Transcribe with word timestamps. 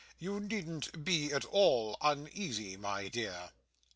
you 0.17 0.39
needn't 0.39 1.05
be 1.05 1.31
at 1.31 1.45
all 1.45 1.95
uneasy, 2.01 2.75
my 2.75 3.07
dear. 3.07 3.51